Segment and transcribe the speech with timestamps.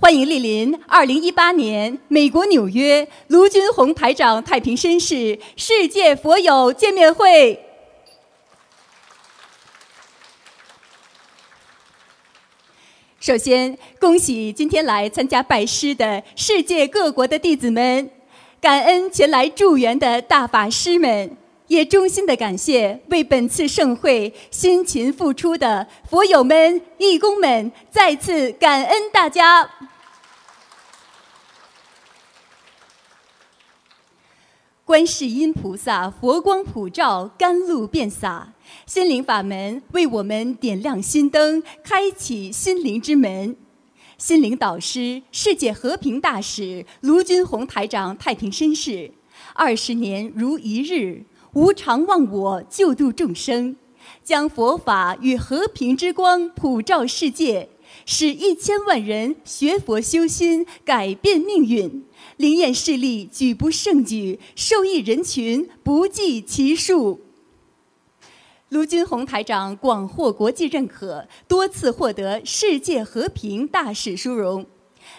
[0.00, 7.62] 欢迎莅临二零一八年美国纽约卢军宏台长太平绅士世界佛友见面会。
[13.20, 18.10] 首先，恭喜今天来参加拜师的世界各国的弟子们，
[18.58, 21.36] 感恩前来助缘的大法师们，
[21.66, 29.70] 也衷心的感谢为本次盛会辛勤付出的佛友们、义工们，再次感恩大家。
[34.90, 38.52] 观世音菩萨佛光普照，甘露遍洒，
[38.86, 43.54] 心灵法门为我们点亮心灯，开启心灵之门。
[44.18, 49.12] 心灵导师、世界和平大使卢军宏台长太平绅士，
[49.54, 51.22] 二十年如一日，
[51.52, 53.76] 无常忘我，救度众生，
[54.24, 57.68] 将佛法与和平之光普照世界，
[58.04, 62.04] 使一千万人学佛修心，改变命运。
[62.40, 67.20] 灵验事例举不胜举，受益人群不计其数。
[68.70, 74.64] 卢军宏台长广获国际认可，多次获得世界和平大使殊荣，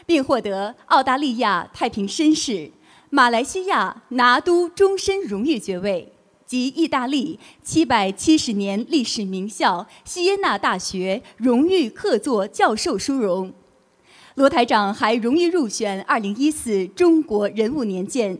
[0.07, 2.71] 并获得澳大利亚太平绅士、
[3.11, 6.11] 马来西亚拿督终身荣誉爵位
[6.47, 13.53] 及意大利七百七十年历史名校锡耶纳大学荣誉客座教授殊荣。
[14.35, 18.37] 罗台长还荣誉入选2014中国人物年鉴，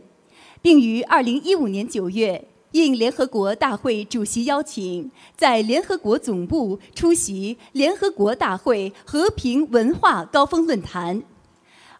[0.62, 11.22] 并于2015年9月应联合国大会主席邀请，在联合国总部出席联合国大会和平文化高峰论坛。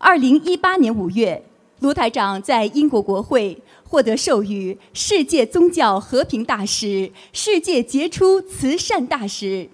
[0.01, 1.45] 2018年5月，
[1.81, 9.69] 罗台长在英国国会获得授予世界宗教和平大使、世界杰出慈善大使。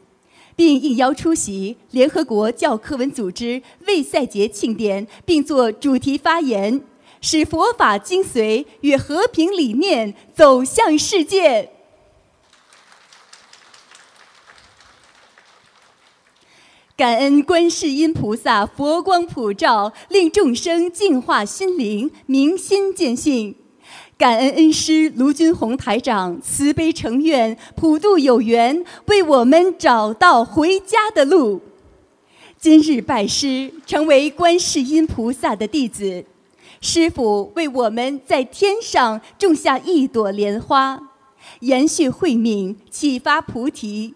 [0.58, 6.84] 并应邀出席联合国教科文组织卫赛节庆典，并作主题发言，
[7.20, 11.70] 使佛法精髓与和平理念走向世界。
[16.96, 23.54] 感恩观世音菩萨佛光普照，令众生净化心灵，明心见性。
[24.18, 31.60] 感恩恩师卢军宏台长慈悲成愿，普渡有缘，为我们找到回家的路。
[32.58, 36.24] 今日拜师，成为观世音菩萨的弟子。
[36.80, 41.00] 师父为我们在天上种下一朵莲花，
[41.60, 44.14] 延续慧命，启发菩提。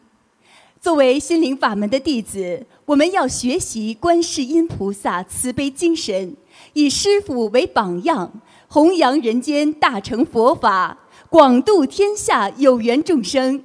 [0.81, 6.37] 作为心灵法门的弟子，我们要学习观世音菩萨慈悲精神，
[6.73, 8.33] 以师父为榜样。
[8.73, 10.97] 弘扬人间大乘佛法，
[11.29, 13.63] 广度天下有缘众生，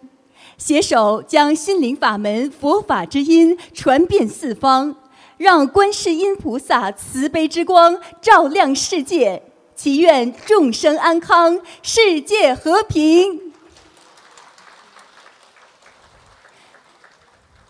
[0.57, 4.93] 携手将心灵法门佛法之音传遍四方，
[5.37, 9.41] 让观世音菩萨慈悲之光照亮世界，
[9.73, 13.53] 祈愿众生安康，世界和平。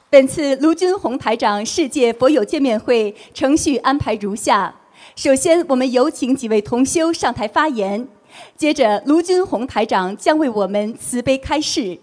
[0.10, 4.74] 本次卢军宏台长世界佛友见面会程序安排如下。
[5.18, 8.08] 首先，我们有请几位同修上台发言。
[8.56, 11.98] 接着，卢军宏台长将为我们慈悲开示。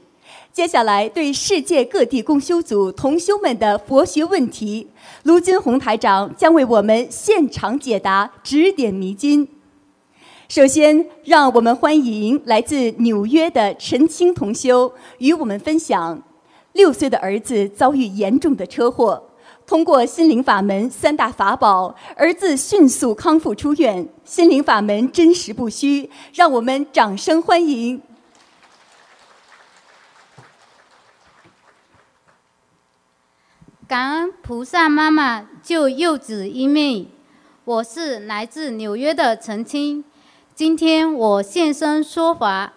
[0.53, 4.89] 接下来，对世界各地共修组同修们的佛学问题，
[5.23, 9.47] 卢军宏台长将为我们现场解答，指点迷津。
[10.49, 16.21] 首先，让我们欢迎来自纽约的陈青同修与我们分享：
[16.73, 19.23] 六岁的儿子遭遇严重的车祸。
[19.67, 24.07] 通过心灵法门三大法宝，儿子迅速康复出院。
[24.23, 28.03] 心灵法门真实不虚，让我们掌声欢迎！
[33.89, 37.11] 感恩菩萨妈妈救幼子一命。
[37.65, 40.05] 我是来自纽约的陈青，
[40.55, 42.75] 今天我现身说法。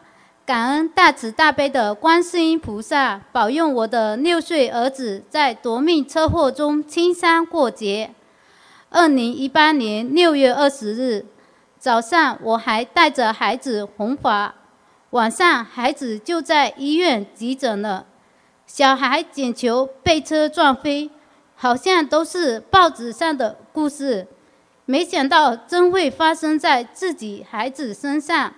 [0.47, 8.11] 感恩大慈大悲的观世音菩萨保佑我的六岁儿子在夺命车祸中轻伤过节。
[8.89, 11.25] 二零一八年六月二十日
[11.77, 14.55] 早上，我还带着孩子弘法，
[15.09, 18.05] 晚上孩子就在医院急诊了。
[18.65, 21.11] 小孩捡球被车撞飞，
[21.55, 24.25] 好像都是报纸上的故事，
[24.85, 28.53] 没想到真会发生在自己孩子身上。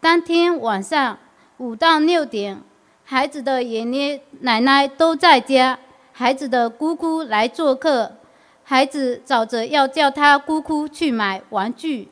[0.00, 1.18] 当天晚上
[1.58, 2.62] 五到六点，
[3.04, 5.78] 孩子的爷爷奶奶都在家，
[6.12, 8.16] 孩子的姑姑来做客，
[8.62, 12.08] 孩子找着要叫他姑姑去买玩具。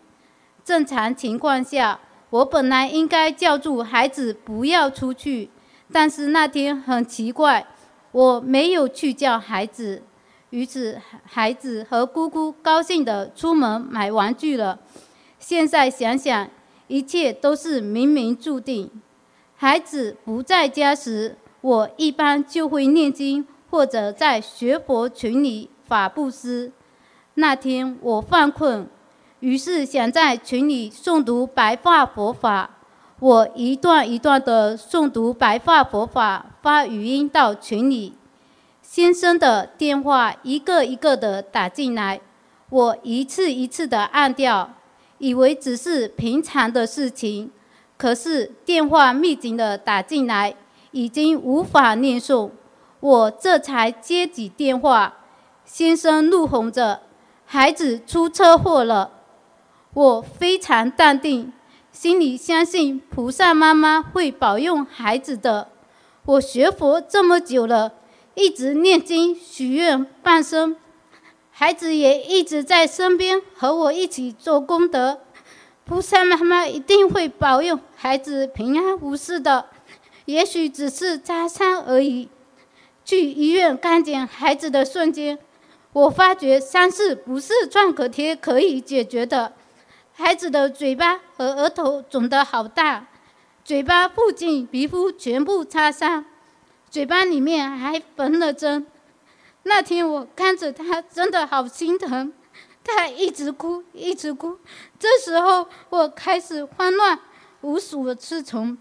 [0.64, 2.00] 正常情况下，
[2.30, 5.50] 我本来应该叫住孩子不要出去，
[5.92, 7.66] 但是那天很奇怪，
[8.12, 10.02] 我没有去叫孩子。
[10.50, 14.78] 于是孩子和姑姑高兴地出门买玩具了。
[15.38, 16.48] 现在想想，
[16.86, 18.90] 一切都是冥冥注定。
[19.56, 26.72] 孩子不在家时，我一般就会念经，或者在学佛群里法布施。
[27.34, 28.86] 那天我犯困，
[29.40, 32.70] 于是想在群里诵读白话佛法。
[33.20, 38.14] 我一段一段的诵读白话佛法，发语音到群里。
[38.82, 42.20] 先生的电话一个一个的打进来，
[42.68, 44.74] 我一次一次的按掉。
[45.18, 47.50] 以为只是平常的事情，
[47.96, 50.54] 可是电话密集的打进来，
[50.90, 52.50] 已经无法念诵。
[53.00, 55.14] 我这才接起电话，
[55.64, 57.02] 先生怒吼着
[57.46, 59.10] ：“孩子出车祸了！”
[59.94, 61.52] 我非常淡定，
[61.92, 65.68] 心里相信菩萨妈妈会保佑孩子的。
[66.24, 67.92] 我学佛这么久了，
[68.34, 70.76] 一直念经许愿半生。
[71.56, 75.20] 孩子也一直在身边和我一起做功德，
[75.84, 79.66] 菩萨妈妈一定会保佑孩子平安无事的。
[80.24, 82.28] 也许只是擦伤而已。
[83.04, 85.38] 去医院看见孩子的瞬间，
[85.92, 89.52] 我发觉伤势不是创可贴可以解决的。
[90.12, 93.06] 孩子的嘴巴和额头肿得好大，
[93.64, 96.24] 嘴巴附近皮肤全部擦伤，
[96.90, 98.86] 嘴巴里面还缝了针。
[99.64, 102.32] 那天我看着他，真的好心疼，
[102.84, 104.58] 他一直哭，一直哭。
[104.98, 107.18] 这时候我开始慌乱，
[107.62, 108.78] 无所适从，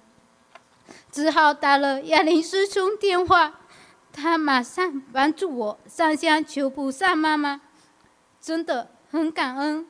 [1.12, 3.59] 只好打了亚林师兄电话。
[4.12, 7.62] 他马上帮助我上香求菩萨妈妈，
[8.39, 9.88] 真的很感恩。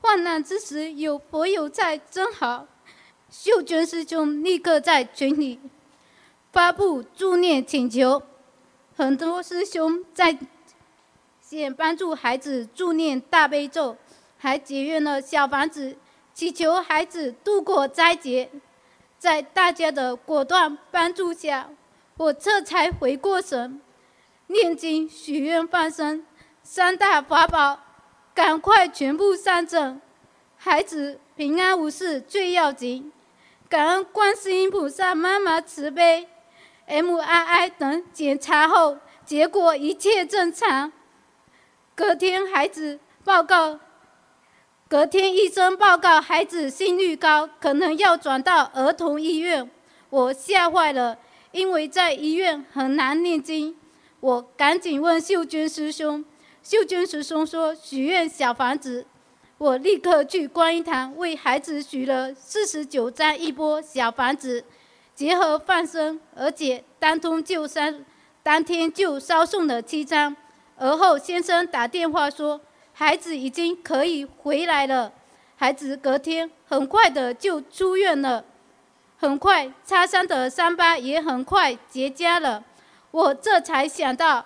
[0.00, 2.66] 患难之时有佛友在，真好。
[3.28, 5.60] 秀娟师兄立刻在群里
[6.52, 8.22] 发布助念请求。
[8.96, 10.38] 很多师兄在
[11.38, 13.94] 线帮助孩子助念大悲咒，
[14.38, 15.98] 还结缘了小房子，
[16.32, 18.50] 祈求孩子度过灾劫。
[19.18, 21.68] 在大家的果断帮助下，
[22.16, 23.82] 我这才回过神，
[24.46, 26.24] 念经许愿放生
[26.62, 27.78] 三大法宝，
[28.34, 30.00] 赶快全部上阵，
[30.56, 33.12] 孩子平安无事最要紧。
[33.68, 36.28] 感恩观世音菩萨妈妈慈悲。
[36.88, 40.92] MRI 等检查后，结果一切正常。
[41.94, 43.80] 隔天孩子报告，
[44.88, 49.68] 隔天医生报告孩子心率高，可能要转到儿童医院。
[50.10, 51.18] 我吓坏了，
[51.50, 53.76] 因为在医院很难念经。
[54.20, 56.24] 我赶紧问秀娟师兄，
[56.62, 59.06] 秀娟师兄说许愿小房子。
[59.58, 64.64] 我立刻去观音堂为孩子许了四十九张一波小房子。
[65.16, 67.80] 结合放生，而且当天就烧，
[68.42, 70.36] 当天就烧送了七张。
[70.76, 72.60] 而后先生打电话说，
[72.92, 75.10] 孩子已经可以回来了。
[75.56, 78.44] 孩子隔天很快的就出院了，
[79.16, 82.62] 很快擦伤的伤疤也很快结痂了。
[83.10, 84.44] 我这才想到，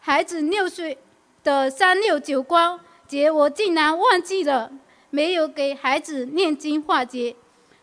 [0.00, 0.98] 孩子六岁
[1.44, 4.72] 的三六九光节，我竟然忘记了，
[5.10, 7.36] 没有给孩子念经化解，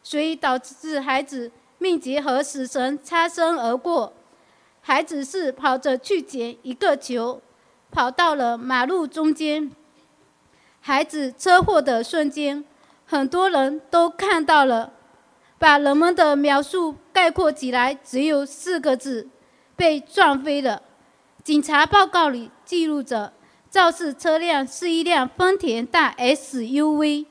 [0.04, 1.50] 所以导致孩子。
[1.86, 4.12] 命劫和死神擦身而过，
[4.82, 7.40] 孩子是跑着去捡一个球，
[7.92, 9.72] 跑到了马路中间。
[10.82, 12.66] 孩子车祸的瞬间，
[13.06, 14.94] 很多人都看到了，
[15.60, 19.30] 把人们的描述概括起来只有四个字：
[19.75, 20.82] 被撞飞了。
[21.44, 23.32] 警察报告里记录着，
[23.70, 27.27] 肇事车辆是一辆丰田大 SUV，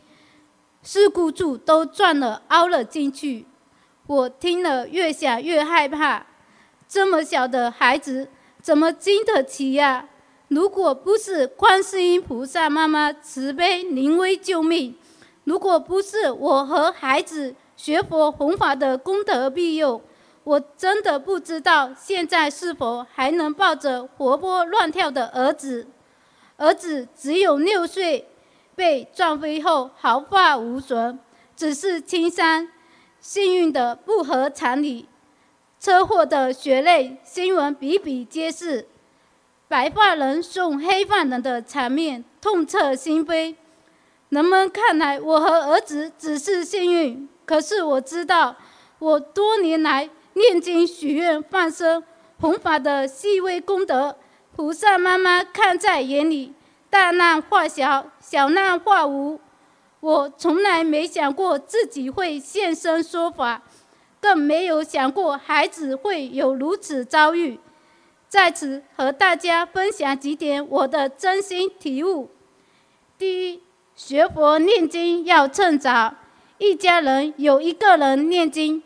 [0.80, 3.46] 事故处都撞了凹了进去。
[4.06, 6.26] 我听了越想越害怕，
[6.86, 8.28] 这么小的孩子
[8.60, 10.08] 怎么经得起呀？
[10.48, 14.94] 如果不是观世音菩萨妈妈慈悲临危救命，
[15.44, 20.02] 如果不是我和孩子学佛弘法的功德庇佑，
[20.44, 25.86] 我真的不知道现在是否还能抱着活泼乱跳的儿子。
[26.58, 28.28] 儿子只有六岁，
[28.76, 31.18] 被撞飞后毫发无损，
[31.56, 32.68] 只是轻伤。
[33.24, 35.08] 幸运的不合常理，
[35.80, 38.86] 车祸的血泪新闻比比皆是，
[39.66, 43.54] 白发人送黑发人的场面痛彻心扉。
[44.28, 48.56] 人们看来我和儿子只是幸运，可是我知道，
[48.98, 52.04] 我多年来念经许愿放生
[52.38, 54.18] 弘法的细微功德，
[54.54, 56.52] 菩萨妈妈看在眼里，
[56.90, 59.40] 大难化小，小难化无。
[60.04, 63.62] 我从来没想过自己会现身说法，
[64.20, 67.58] 更没有想过孩子会有如此遭遇。
[68.28, 72.28] 在此和大家分享几点我的真心体悟。
[73.16, 73.62] 第一，
[73.96, 76.14] 学佛念经要趁早，
[76.58, 78.82] 一家人有一个人念经，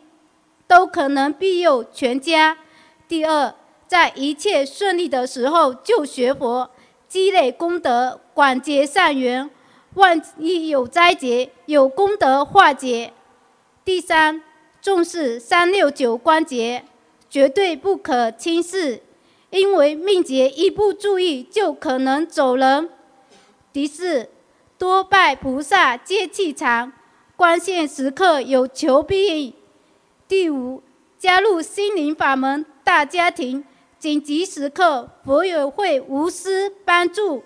[0.67, 2.59] 都可能庇佑全家。
[3.09, 3.53] 第二，
[3.85, 6.69] 在一切顺利的时候就学佛，
[7.09, 9.49] 积累功德，广结善缘。
[9.99, 13.11] 万一有灾劫，有功德化解。
[13.83, 14.41] 第三，
[14.81, 16.85] 重视三六九关节，
[17.29, 19.01] 绝对不可轻视，
[19.49, 22.89] 因为命劫一不注意就可能走人。
[23.73, 24.29] 第四，
[24.77, 26.93] 多拜菩萨接气场，
[27.35, 29.53] 关键时刻有求必应。
[30.29, 30.81] 第五，
[31.17, 33.65] 加入心灵法门大家庭，
[33.97, 37.43] 紧急时刻佛友会无私帮助。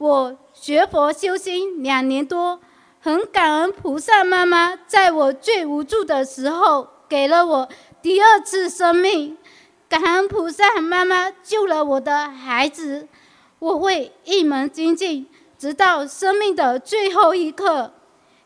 [0.00, 2.58] 我学佛修心两年多，
[3.00, 7.68] 很感恩菩萨妈妈在我最无助的时候给了我
[8.00, 9.36] 第二次生命，
[9.90, 13.08] 感恩菩萨妈妈救了我的孩子。
[13.58, 15.26] 我会一门精进，
[15.58, 17.92] 直到生命的最后一刻。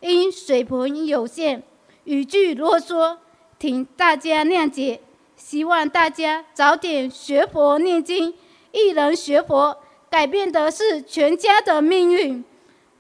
[0.01, 1.63] 因水平有限，
[2.03, 3.19] 语句啰嗦，
[3.61, 5.01] 请大家谅解。
[5.37, 8.35] 希望大家早点学佛念经，
[8.73, 9.79] 一人学佛。
[10.15, 12.45] 改变的是全家的命运。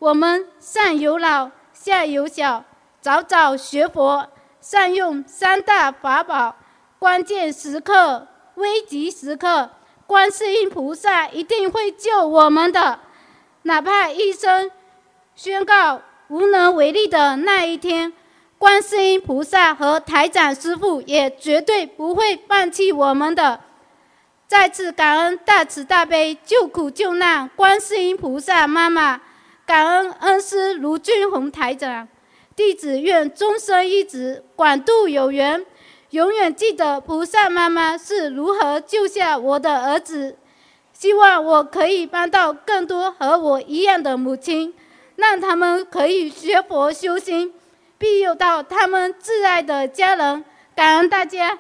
[0.00, 2.64] 我们上有老，下有小，
[3.00, 4.26] 早早学佛，
[4.61, 6.56] 善用三大法宝。
[6.99, 9.71] 关键时刻、危急时刻，
[10.09, 12.99] 观世音菩萨一定会救我们的。
[13.62, 14.68] 哪怕医生
[15.37, 18.12] 宣告无能为力的那一天，
[18.59, 23.61] 观世音菩萨和台长师傅也绝对不会放弃我们的。
[24.56, 29.20] 再次感恩大慈大悲救苦救难观世音菩萨妈妈，
[29.66, 32.06] 感恩恩师卢俊宏台长，
[32.54, 35.66] 弟子愿终生一直广度有缘，
[36.11, 40.38] 永远记得菩萨妈妈是如何救下我的儿子。
[40.92, 44.73] 希望我可以帮到更多和我一样的母亲，
[45.16, 47.52] 让他们可以学佛修心，
[47.99, 50.44] 庇佑到他们挚爱的家人。
[50.76, 51.58] 感恩大家。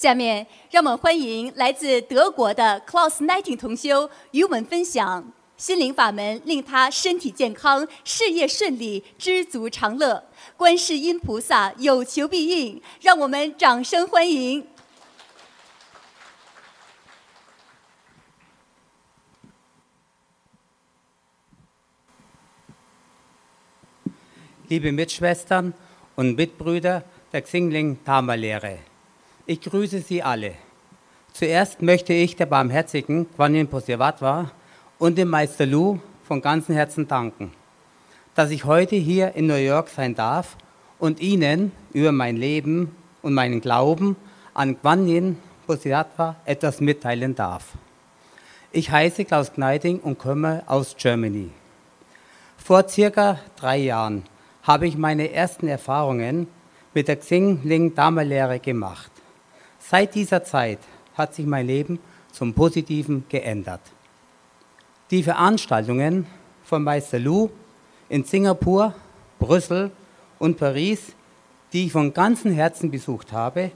[0.00, 10.24] 下面，让我们欢迎来自德国的 Klaus Nighting 同修与我们分享心灵法门，令他身体健康、事业顺利、知足常乐。
[10.56, 14.66] 观世音菩萨有求必应，让我们掌声欢迎。
[24.66, 25.74] Liebe Mitschwestern
[26.16, 28.89] und Mitbrüder der Xingling Dharma Lehre.
[29.50, 30.52] Ich grüße Sie alle.
[31.32, 34.48] Zuerst möchte ich der barmherzigen Guanyin Posivatwa
[34.96, 37.50] und dem Meister Lu von ganzem Herzen danken,
[38.36, 40.56] dass ich heute hier in New York sein darf
[41.00, 44.14] und Ihnen über mein Leben und meinen Glauben
[44.54, 47.72] an Guanyin Posivatwa etwas mitteilen darf.
[48.70, 51.50] Ich heiße Klaus Kneiding und komme aus Germany.
[52.56, 54.22] Vor circa drei Jahren
[54.62, 56.46] habe ich meine ersten Erfahrungen
[56.94, 59.10] mit der Xing-Ling Dharma-Lehre gemacht.
[59.90, 60.78] Seit dieser Zeit
[61.14, 61.98] hat sich mein Leben
[62.30, 63.80] zum Positiven geändert.
[65.10, 66.26] Die Veranstaltungen
[66.62, 67.50] von Meister Lu
[68.08, 68.94] in Singapur,
[69.40, 69.90] Brüssel
[70.38, 71.16] und Paris,
[71.72, 73.72] die ich von ganzem Herzen besucht habe,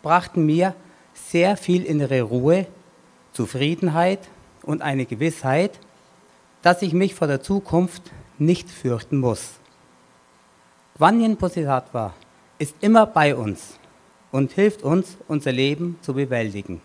[0.00, 0.76] brachten mir
[1.12, 2.68] sehr viel innere Ruhe,
[3.32, 4.20] Zufriedenheit
[4.62, 5.80] und eine Gewissheit,
[6.62, 9.54] dass ich mich vor der Zukunft nicht fürchten muss.
[10.96, 12.14] Vanyan Bodhisattva
[12.60, 13.80] ist immer bei uns
[14.32, 16.80] und hilft uns, unser Leben zu bewältigen.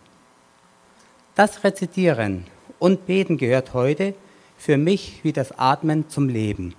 [1.35, 2.45] Das Rezitieren
[2.79, 4.13] und Beten gehört heute
[4.57, 6.75] für mich wie das Atmen zum Leben.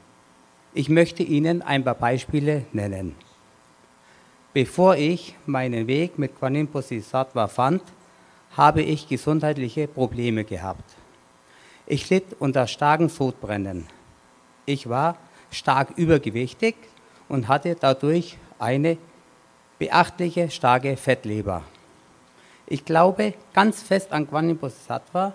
[0.75, 3.15] Ich möchte Ihnen ein paar Beispiele nennen.
[4.53, 7.83] Bevor ich meinen Weg mit Kwanim Bodhisattva fand,
[8.57, 10.85] habe ich gesundheitliche Probleme gehabt.
[11.87, 13.87] Ich litt unter starken Sodbrennen.
[14.67, 15.17] Ich war
[15.51, 16.77] stark übergewichtig
[17.29, 18.99] und hatte dadurch eine
[19.83, 21.65] beachtliche, starke Fettleber.
[22.69, 25.33] Ich glaube ganz fest an Gwanim Bodhisattva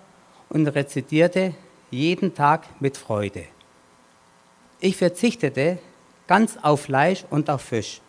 [0.47, 1.53] und rezitierte
[1.91, 3.43] jeden Tag mit Freude.
[4.79, 5.79] Ich verzichtete
[6.27, 7.99] ganz auf Fleisch und auf Fisch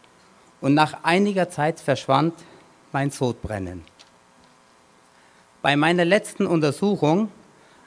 [0.61, 2.35] und nach einiger Zeit verschwand
[2.92, 3.83] mein Sodbrennen.
[5.61, 7.33] Bei meiner letzten Untersuchung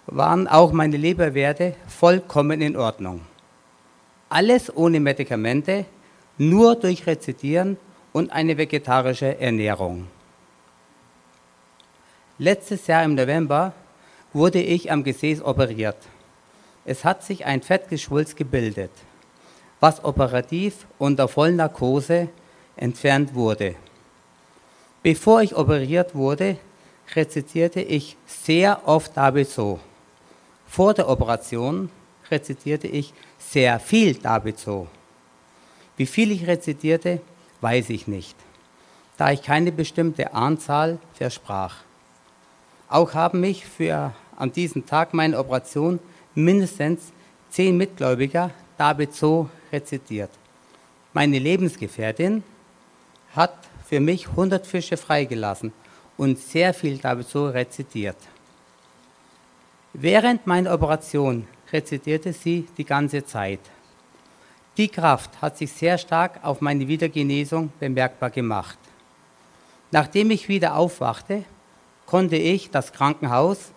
[0.08, 3.22] waren auch meine Leberwerte vollkommen in Ordnung.
[4.28, 5.86] Alles ohne Medikamente,
[6.38, 7.78] nur durch Rezitieren
[8.14, 10.08] und eine vegetarische Ernährung.
[12.38, 13.74] Letztes Jahr im November
[14.34, 15.98] wurde ich am Gesäß operiert.
[16.86, 18.92] Es hat sich ein Fettgeschwulst gebildet,
[19.80, 22.30] was operativ unter Vollnarkose
[22.76, 23.76] entfernt wurde.
[25.04, 26.58] Bevor ich operiert wurde,
[27.16, 29.80] rezitierte ich sehr oft David so.
[30.68, 31.90] Vor der Operation
[32.30, 34.88] rezitierte ich sehr viel David so.
[35.98, 37.22] Wie viel ich rezitierte,
[37.62, 38.36] weiß ich nicht,
[39.18, 41.78] da ich keine bestimmte Anzahl versprach.
[42.90, 46.00] Auch haben mich für an diesem Tag meiner Operation
[46.36, 47.14] mindestens
[47.50, 50.32] zehn Mitgläubiger David so rezitiert.
[51.14, 52.44] Meine Lebensgefährtin
[53.36, 53.54] hat
[53.86, 55.72] für mich 100 Fische freigelassen
[56.18, 58.18] und sehr viel David so rezitiert.
[59.94, 63.60] Während meiner Operation rezitierte sie die ganze Zeit.
[64.78, 68.78] Die Kraft hat sich sehr stark auf meine Wiedergenesung bemerkbar gemacht.
[69.92, 71.44] Nachdem ich wieder aufwachte,
[72.06, 73.72] konnte ich das Krankenhaus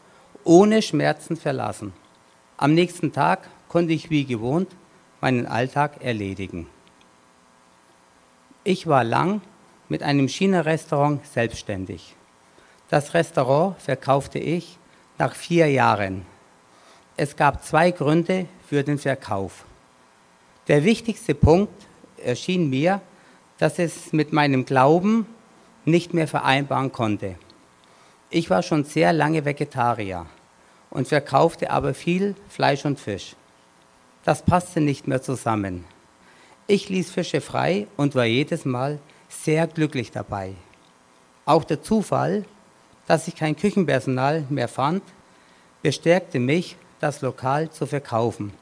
[0.44, 1.92] ohne Schmerzen verlassen.
[2.56, 4.70] Am nächsten Tag konnte ich wie gewohnt
[5.20, 6.68] meinen Alltag erledigen.
[8.62, 9.40] Ich war lang
[9.88, 12.14] mit einem China-Restaurant selbstständig.
[12.88, 14.78] Das Restaurant verkaufte ich
[15.18, 16.24] nach vier Jahren.
[17.16, 19.64] Es gab zwei Gründe für den Verkauf.
[20.68, 21.74] Der wichtigste Punkt
[22.16, 23.02] erschien mir,
[23.58, 25.26] dass es mit meinem Glauben
[25.84, 27.36] nicht mehr vereinbaren konnte.
[28.30, 30.26] Ich war schon sehr lange Vegetarier
[30.90, 33.36] und verkaufte aber viel Fleisch und Fisch.
[34.24, 35.84] Das passte nicht mehr zusammen.
[36.66, 40.54] Ich ließ Fische frei und war jedes Mal sehr glücklich dabei.
[41.44, 42.46] Auch der Zufall,
[43.06, 45.02] dass ich kein Küchenpersonal mehr fand,
[45.82, 48.54] bestärkte mich, das Lokal zu verkaufen,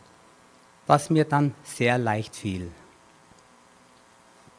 [0.87, 2.71] was mir dann sehr leicht fiel.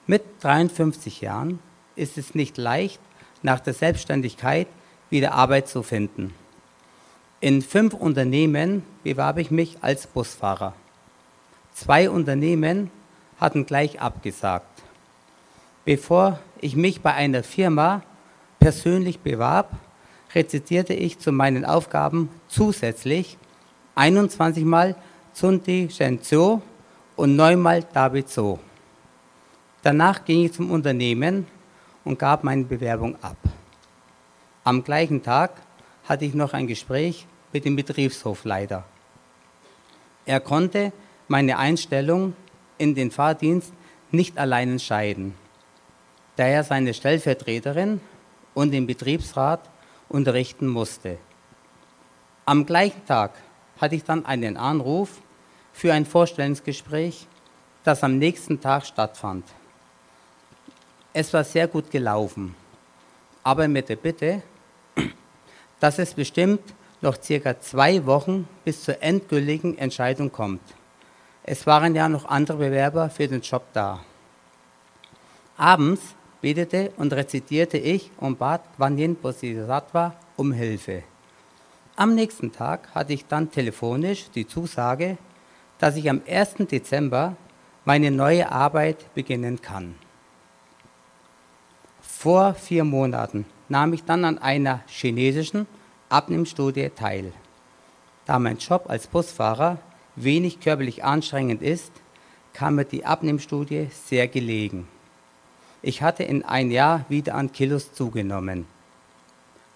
[0.06, 1.60] Mit 53 Jahren
[1.96, 3.00] ist es nicht leicht,
[3.42, 4.68] nach der Selbstständigkeit
[5.10, 6.34] wieder Arbeit zu finden.
[7.40, 10.74] In fünf Unternehmen bewarb ich mich als Busfahrer.
[11.74, 12.90] Zwei Unternehmen
[13.40, 14.82] hatten gleich abgesagt.
[15.86, 18.04] Bevor ich mich bei einer Firma
[18.60, 19.72] persönlich bewarb,
[20.34, 23.38] rezitierte ich zu meinen Aufgaben zusätzlich
[23.96, 24.96] 21 Mal
[25.34, 26.62] Tsunti Shenzhou
[27.16, 28.60] und 9 Mal David So.
[29.82, 31.48] Danach ging ich zum Unternehmen
[32.04, 33.38] und gab meine Bewerbung ab.
[34.64, 35.60] Am gleichen Tag
[36.08, 38.84] hatte ich noch ein Gespräch mit dem Betriebshofleiter.
[40.28, 40.94] Er konnte
[41.28, 42.36] meine Einstellung
[42.78, 43.74] in den Fahrdienst
[44.12, 45.34] nicht allein entscheiden,
[46.36, 48.02] da er seine Stellvertreterin
[48.54, 49.68] und den Betriebsrat
[50.10, 51.18] unterrichten musste.
[52.46, 53.32] Am gleichen Tag
[53.82, 55.23] hatte ich dann einen Anruf
[55.74, 57.28] für ein Vorstellungsgespräch,
[57.84, 59.44] das am nächsten Tag stattfand.
[61.12, 62.56] Es war sehr gut gelaufen,
[63.44, 64.42] aber mit der Bitte,
[65.80, 66.62] dass es bestimmt
[67.02, 70.62] noch circa zwei Wochen bis zur endgültigen Entscheidung kommt.
[71.44, 74.00] Es waren ja noch andere Bewerber für den Job da.
[75.58, 76.02] Abends
[76.42, 81.04] betete und rezitierte ich und bat Gwanyin Bodhisattva um Hilfe.
[81.96, 85.18] Am nächsten Tag hatte ich dann telefonisch die Zusage,
[85.84, 86.70] dass ich am 1.
[86.72, 87.36] Dezember
[87.84, 89.96] meine neue Arbeit beginnen kann.
[92.02, 95.68] Vor vier Monaten nahm ich dann an einer chinesischen
[96.08, 97.34] Abnehmstudie teil.
[98.26, 99.78] Da mein Job als Busfahrer
[100.16, 101.92] wenig körperlich anstrengend ist,
[102.54, 104.88] kam mir die Abnehmstudie sehr gelegen.
[105.82, 108.68] Ich hatte in ein Jahr wieder an Kilos zugenommen.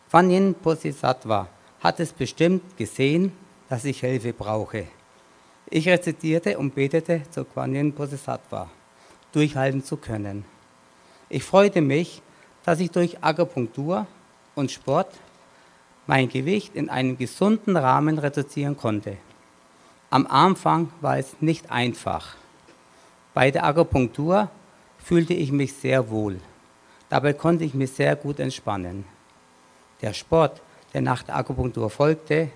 [0.10, 1.50] Vanyin Bodhisattva
[1.82, 3.34] hat es bestimmt gesehen,
[3.68, 4.88] dass ich Hilfe brauche.
[5.70, 8.70] Ich rezitierte und betete zu Vanyin Bodhisattva,
[9.34, 10.46] durchhalten zu können.
[11.28, 12.22] Ich freute mich,
[12.64, 14.08] dass ich durch Akupunktur
[14.56, 15.14] und Sport
[16.06, 19.18] mein Gewicht in einem gesunden Rahmen reduzieren konnte.
[20.10, 22.38] Am Anfang war es nicht einfach.
[23.34, 24.50] Bei der Akupunktur
[24.98, 26.40] fühlte ich mich sehr wohl.
[27.10, 29.04] Dabei konnte ich mich sehr gut entspannen.
[30.02, 30.62] Der Sport,
[30.94, 32.52] der nach der Akupunktur folgte,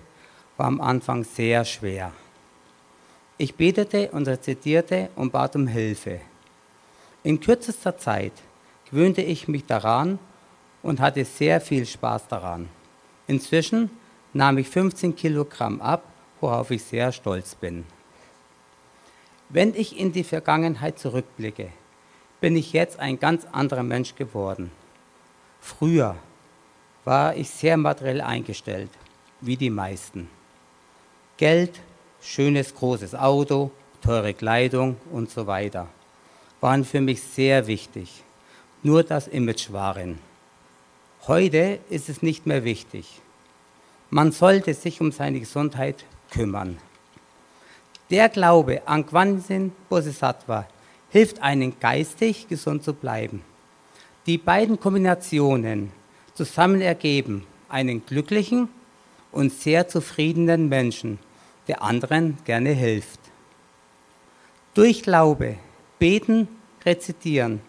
[0.56, 2.12] war am Anfang sehr schwer.
[3.38, 6.20] Ich betete und rezitierte und bat um Hilfe.
[7.22, 8.32] In kürzester Zeit
[8.90, 10.18] gewöhnte ich mich daran
[10.82, 12.68] und hatte sehr viel Spaß daran.
[13.26, 13.90] Inzwischen
[14.32, 16.04] nahm ich 15 Kilogramm ab,
[16.40, 17.84] worauf ich sehr stolz bin.
[19.48, 21.68] Wenn ich in die Vergangenheit zurückblicke,
[22.40, 24.70] bin ich jetzt ein ganz anderer Mensch geworden.
[25.60, 26.16] Früher
[27.04, 28.90] war ich sehr materiell eingestellt,
[29.40, 30.28] wie die meisten.
[31.36, 31.80] Geld,
[32.22, 35.88] schönes großes Auto, teure Kleidung und so weiter
[36.60, 38.22] waren für mich sehr wichtig.
[38.84, 40.18] Nur das Image waren.
[41.26, 43.20] Heute ist es nicht mehr wichtig.
[44.10, 46.78] Man sollte sich um seine Gesundheit kümmern.
[48.10, 50.66] Der Glaube an Gwansin Bodhisattva
[51.10, 53.42] hilft einen geistig gesund zu bleiben.
[54.26, 55.90] Die beiden Kombinationen
[56.34, 58.68] zusammen ergeben einen glücklichen
[59.32, 61.18] und sehr zufriedenen Menschen,
[61.68, 63.20] der anderen gerne hilft.
[64.74, 65.56] Durch Glaube,
[65.98, 66.48] Beten,
[66.84, 67.60] Rezitieren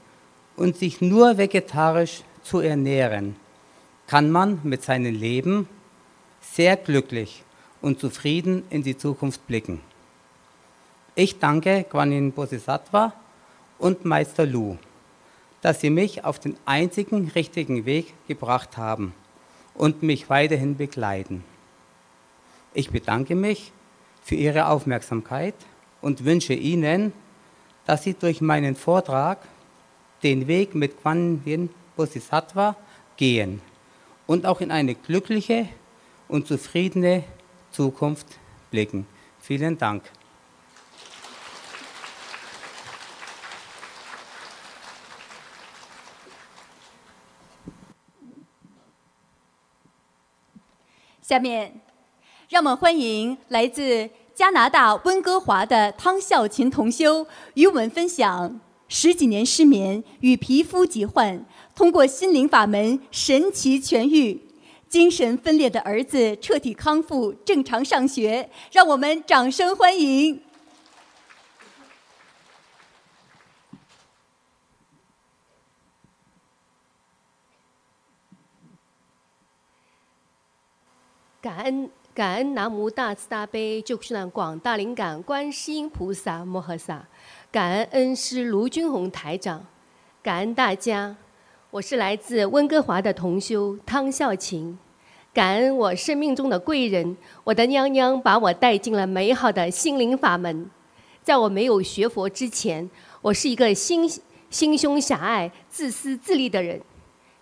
[0.55, 3.35] und sich nur vegetarisch zu ernähren,
[4.07, 5.67] kann man mit seinem Leben
[6.41, 7.43] sehr glücklich
[7.81, 9.81] und zufrieden in die Zukunft blicken.
[11.15, 13.13] Ich danke Guanin Bodhisattva
[13.77, 14.77] und Meister Lu,
[15.61, 19.13] dass sie mich auf den einzigen richtigen Weg gebracht haben
[19.75, 21.43] und mich weiterhin begleiten.
[22.73, 23.71] Ich bedanke mich
[24.23, 25.55] für Ihre Aufmerksamkeit
[26.01, 27.13] und wünsche Ihnen,
[27.85, 29.39] dass Sie durch meinen Vortrag
[30.23, 32.75] den Weg mit Guanyin Bodhisattva
[33.17, 33.61] gehen
[34.25, 35.67] und auch in eine glückliche
[36.27, 37.23] und zufriedene
[37.71, 38.27] Zukunft
[38.71, 39.05] blicken.
[39.39, 40.03] Vielen Dank.
[52.53, 61.43] 让我们欢迎来自加拿大温哥华的汤孝琴同修，与我们分享十几年失眠与皮肤疾患，
[61.75, 64.39] 通过心灵法门神奇痊愈，
[64.87, 68.47] 精神分裂的儿子彻底康复，正常上学。
[68.71, 70.39] 让我们掌声欢迎！
[81.41, 87.03] 感恩感恩南无大慈大悲救苦救难广大灵感观世音菩萨摩诃萨，
[87.51, 89.65] 感恩恩师卢军宏台长，
[90.21, 91.15] 感恩大家。
[91.71, 94.77] 我是来自温哥华的同修汤孝琴，
[95.33, 100.69] 感恩我生命中的贵人，我的娘娘把我带进了美好的心灵法门。
[101.23, 102.87] 在我没有学佛之前，
[103.23, 104.07] 我是一个心
[104.51, 106.79] 心胸狭隘、自私自利的人。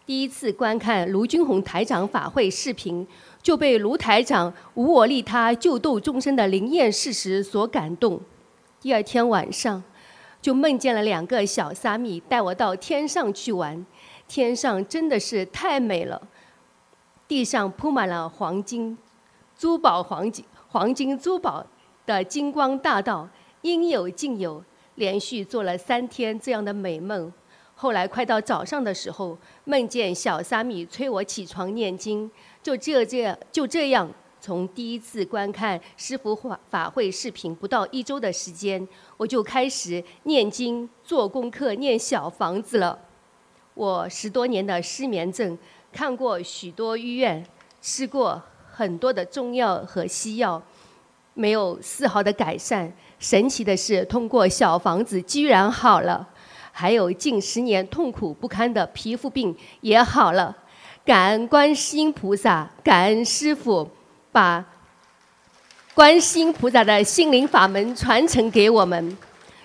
[0.05, 3.05] 第一次观看卢军宏台长法会视频。
[3.41, 8.19] 就被卢台长无我利他、救度众生的灵验事实所感动。
[8.79, 9.83] 第二天晚上，
[10.41, 13.85] 就梦见了两个小沙弥带我到天上去玩。
[14.27, 16.21] 天上真的是太美了，
[17.27, 18.97] 地上铺满了黄金、
[19.57, 21.65] 珠宝、黄金、黄金珠宝
[22.05, 23.27] 的金光大道，
[23.61, 24.63] 应有尽有。
[24.95, 27.31] 连续做了三天这样的美梦。
[27.75, 32.29] 后来快到早上的时候，梦见小沙弥催我起床念经。
[32.63, 42.99] 就这这就这样，从第一次观看师傅法法会视频不到一周的时间，我就开始念经、做功课、念小房子了。
[43.73, 45.57] 我十多年的失眠症，
[45.91, 47.43] 看过许多医院，
[47.81, 50.61] 吃过很多的中药和西药，
[51.33, 52.91] 没有丝毫的改善。
[53.17, 56.27] 神奇的是，通过小房子居然好了，
[56.71, 60.55] 还有近十年痛苦不堪的皮肤病也好了。
[61.03, 63.89] 感恩观世音菩萨，感恩师父，
[64.31, 64.63] 把
[65.95, 69.17] 观世音菩萨的心灵法门传承给我们。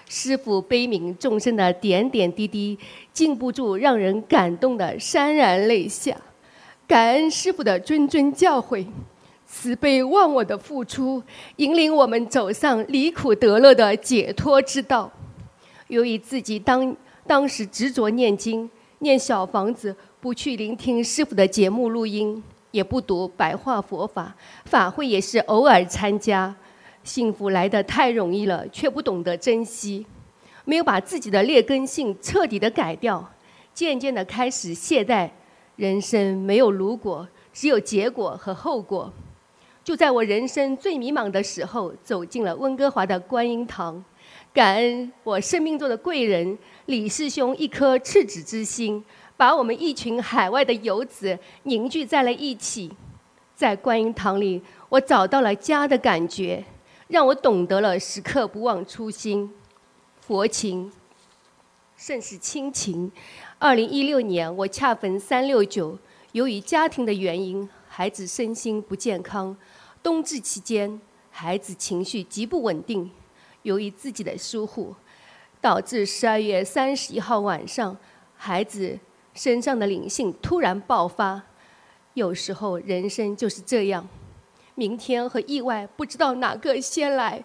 [0.09, 2.79] 师父悲悯众生的点点滴滴，
[3.13, 6.17] 禁不住让人感动的潸然泪下。
[6.89, 8.87] 感恩师父的谆谆教诲，
[9.45, 11.23] 慈悲忘我的付出，
[11.57, 15.13] 引领我们走上离苦得乐的解脱之道。
[15.89, 16.97] 由于自己当
[17.27, 18.71] 当时执着念经，
[19.01, 19.95] 念小房子。
[20.19, 26.55] 不去聆听师傅的节目录音，也不读白话佛法，法会也是偶尔参加。
[27.05, 30.05] 幸福来得太容易了，却不懂得珍惜，
[30.65, 33.31] 没有把自己的劣根性彻底的改掉，
[33.73, 35.31] 渐渐的开始懈怠。
[35.77, 39.13] 人生没有如果，只有结果和后果。
[39.85, 44.03] 就在我人生最迷茫的时候，走进了温哥华的观音堂，
[44.53, 49.05] 感恩我生命中的贵人李师兄一颗赤子之心。
[49.37, 52.91] 把我们一群海外的游子凝聚在了一起，
[53.55, 56.65] 在观音堂里，我找到了家的感觉，
[57.09, 59.53] 让我懂得了时刻不忘初心。
[60.21, 60.91] 佛情
[61.97, 63.13] 甚是亲情。
[63.59, 65.99] 二零一六年，我恰逢三六九，
[66.33, 69.55] 由于家庭的原因，孩子身心不健康。
[70.03, 70.99] 冬至期间，
[71.31, 73.11] 孩子情绪极不稳定，
[73.63, 74.95] 由于自己的疏忽，
[75.61, 77.95] 导致十二月三十一号晚上，
[78.35, 78.99] 孩子。
[79.37, 81.41] 身上的灵性突然爆发，
[82.15, 84.09] 有时候人生就是这样，
[84.75, 87.45] 明天和意外不知道哪个先来。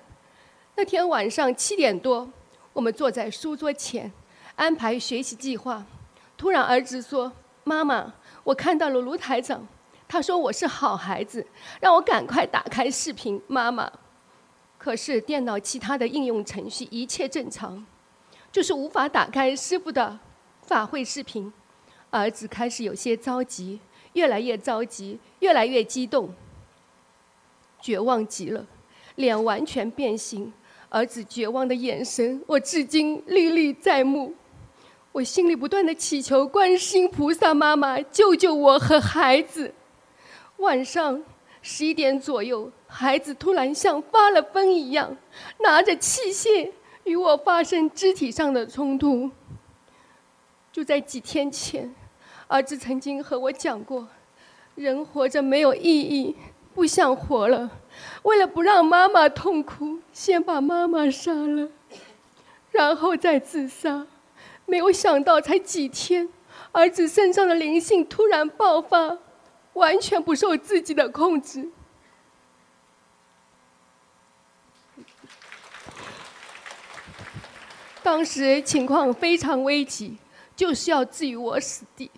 [0.75, 2.31] 那天晚上七点多，
[2.71, 4.09] 我们坐在书桌前
[4.55, 5.85] 安排学习计划，
[6.37, 7.29] 突然儿子说
[7.65, 8.13] ：“妈妈，
[8.45, 9.67] 我看到了卢台长，
[10.07, 11.45] 他说我是好孩子，
[11.81, 13.91] 让我赶快打开视频。”妈妈，
[14.77, 17.85] 可是电脑其他的应用程序一切正常，
[18.49, 20.17] 就是无法打开师傅的
[20.61, 21.51] 法会视频。
[22.11, 23.79] 儿子开始有些着急，
[24.13, 26.29] 越来越着急，越来越激动，
[27.81, 28.65] 绝望极了，
[29.15, 30.53] 脸完全变形。
[30.89, 34.35] 儿子绝望的眼神，我至今历历在目。
[35.13, 39.73] 我心里不断的祈求观世音菩萨妈妈救救我和孩子。
[40.57, 41.23] 晚上
[41.61, 45.15] 十一点左右，孩子突然像发了疯一样，
[45.59, 46.69] 拿着器械
[47.05, 49.31] 与我发生肢体上的冲突。
[50.73, 51.93] 就在几天前，
[52.51, 54.05] 儿子曾经和我讲过
[54.75, 56.35] ：“人活着没有意义，
[56.73, 57.71] 不想活了。”
[58.23, 61.69] 为了不让妈妈痛苦，先把妈妈杀了，
[62.71, 64.05] 然后再自杀。
[64.65, 66.27] 没有想到，才几天，
[66.73, 69.17] 儿子身上的灵性突然爆发，
[69.71, 71.69] 完全不受自己的控制。
[78.03, 80.17] 当时情况非常危急，
[80.53, 82.11] 就是要置于我死地。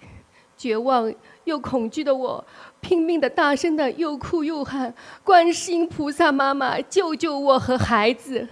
[0.64, 2.46] 绝望又恐惧的我。
[2.80, 8.48] 拼命的、大声的，又哭又喊：“观世音菩萨妈妈，救救我和孩子！”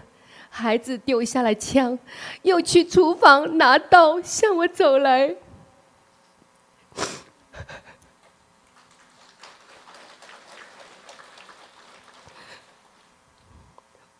[0.51, 1.97] 孩子丢下了枪，
[2.41, 5.37] 又去厨房拿刀向我走来。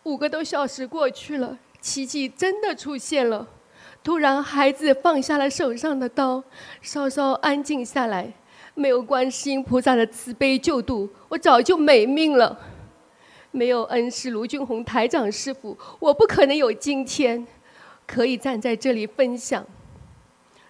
[0.04, 3.46] 五个多小时过去了，奇迹真的出现了。
[4.04, 6.42] 突然，孩子放下了手上的刀，
[6.80, 8.32] 稍稍安静下来。
[8.74, 12.58] 没有观世音菩萨的慈悲救度，我早就没命了。
[13.50, 17.46] 没有恩师卢俊宏台长师傅，我不可能有今天，
[18.06, 19.64] 可以站在这里分享。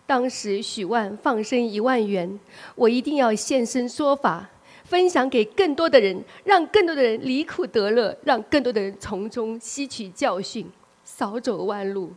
[0.05, 2.39] 当时许万放生一万元，
[2.75, 4.51] 我一定要现身说法，
[4.85, 10.69] 分享给更多的人，让更多的人离苦得乐，让更多的人从中吸取教训，
[11.05, 12.13] 少走弯路。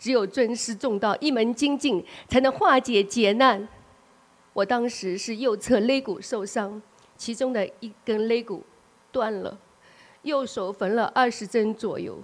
[0.00, 3.68] 只有尊师重道，一门精进，才能化解劫难。
[4.54, 6.80] 我当时是右侧肋骨受伤，
[7.16, 8.64] 其中的一根肋骨
[9.12, 9.58] 断了，
[10.22, 12.18] 右手缝了二十针左右。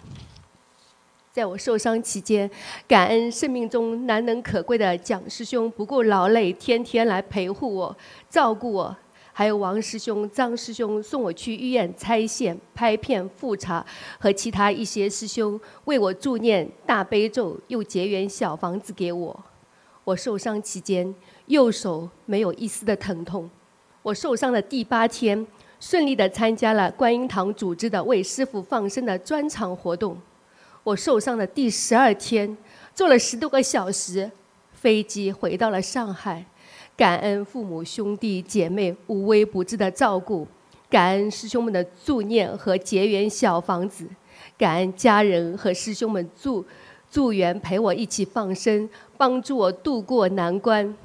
[1.30, 2.50] 在我受伤期间，
[2.88, 7.94] 感恩生命中难能可贵的蒋师兄不顾劳累，天天来陪护我、
[8.30, 8.96] 照顾我；
[9.38, 13.84] 还有王师兄、张师兄送我去医院拆线、拍片、复查，
[14.18, 19.44] 和其他一些师兄为我助念大悲咒，又结缘小房子给我。
[20.04, 21.14] 我受伤期间。
[21.48, 23.48] 右手没有一丝的疼痛。
[24.02, 25.46] 我受伤的第八天，
[25.78, 30.18] 顺利的参加了观音堂组织的为师傅放生的专场活动。
[30.82, 32.56] 我受伤的第十二天，
[32.94, 34.30] 坐了十多个小时
[34.72, 36.42] 飞机回到了上海。
[36.96, 40.48] 感恩父母兄弟姐妹无微不至的照顾，
[40.88, 44.08] 感恩师兄们的助念和结缘小房子，
[44.56, 46.64] 感恩家人和师兄们助
[47.10, 50.96] 助缘陪我一起放生，帮助我渡过难关。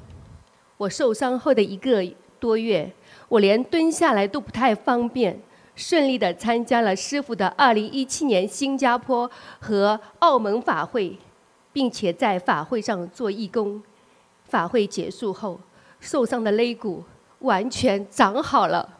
[0.78, 2.02] 我受伤后的一个
[2.40, 2.90] 多月，
[3.28, 5.38] 我连蹲下来都不太方便，
[5.76, 11.18] 顺利的参加了师傅的2017年新加坡和澳门法会，
[11.70, 13.82] 并且在法会上做义工。
[14.44, 15.58] 法会结束后，
[16.02, 17.04] 受伤的肋骨
[17.38, 18.98] 完全长好了，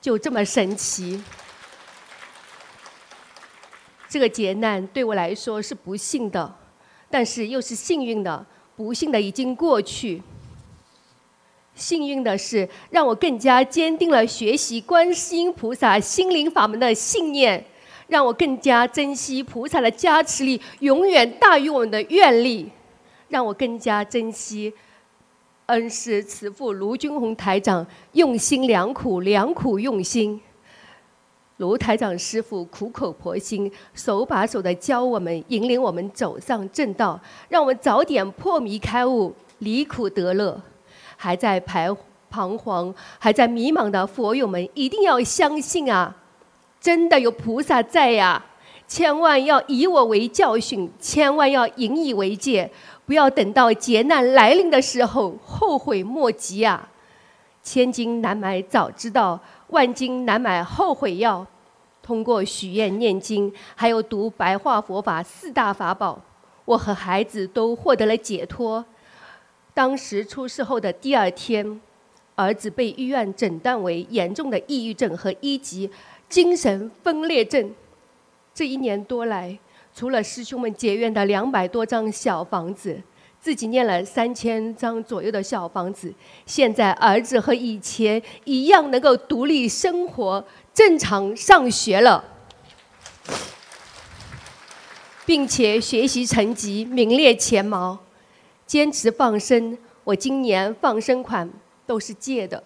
[0.00, 1.22] 就这么神奇。
[4.08, 6.52] 这个劫难对我来说是不幸的，
[7.08, 8.44] 但是又是幸运的。
[8.74, 10.20] 不幸的已经过去。
[11.74, 17.64] 幸运的是，让我更加坚定了学习观世音菩萨心灵法门的信念，
[18.08, 22.70] 让我更加珍惜菩萨的加持力，永远大于我们的愿力，
[23.28, 24.72] 让我更加珍惜
[25.66, 30.40] 恩师慈父卢军宏台长用心良苦，良苦用心。
[31.56, 40.60] 卢台长师傅苦口婆心，手把手的教我们，引领我们走上正道，让我们早点破迷开悟，离苦得乐。
[41.16, 41.88] 还在排
[42.30, 46.14] 彷徨、还在迷茫的佛友们，一定要相信啊！
[46.78, 48.44] 真的有菩萨在呀！
[48.86, 52.70] 千万要以我为教训，千万要引以为戒，
[53.06, 56.88] 不要等到劫难来临的时候后悔莫及啊！
[57.62, 61.46] 千金难买早知道，万金难买后悔药。
[62.02, 66.20] 通过许愿、念经，还有读白话佛法四大法宝，
[66.64, 68.84] 我和孩子都获得了解脱。
[69.74, 71.80] 当时出事后的第二天，
[72.36, 75.90] 儿子被医院诊断为严重的抑郁症和一级
[76.28, 77.74] 精神分裂症。
[78.54, 79.58] 这一年多来，
[79.98, 83.00] 除了师兄们结缘的两百多张小房子，
[83.40, 86.12] 自己念了三千张左右的小房子，
[86.44, 92.22] 现在儿子和以前一样能够独立生活、正常上学了。
[95.24, 97.98] 并且学习成绩名列前茅，
[98.66, 99.78] 坚持放生。
[100.04, 101.50] 我今年放生款
[101.86, 102.62] 都是借的，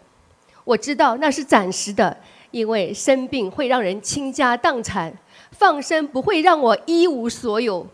[0.64, 2.14] 我知道那是暂时的，
[2.50, 5.16] 因为生病会让人倾家荡产，
[5.50, 7.86] 放生不会让我一无所有。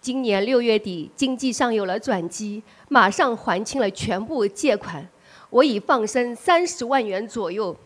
[0.00, 5.08] 今年六月底，经济上有了转机，马上还清了全部借款。
[5.48, 7.76] 我已放生三十万元左右，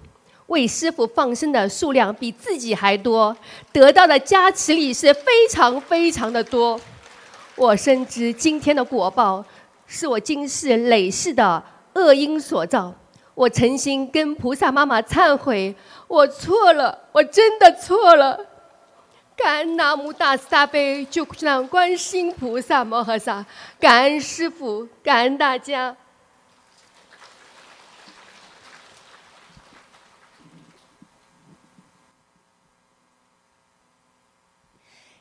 [0.47, 3.37] 为师傅放生的数量比自己还多，
[3.73, 6.81] 得到的加持力是非常非常的多。
[7.55, 9.45] 我深知今天的果报
[9.87, 11.63] 是我今世累世的
[11.95, 12.95] 恶因所造，
[13.35, 15.75] 我诚心跟菩萨妈妈忏悔，
[16.09, 18.39] 我错了，我真的错了。
[19.37, 23.45] 感恩南无大慈大悲救苦救难观世音菩萨摩诃萨，
[23.79, 25.95] 感恩师父，感恩大家。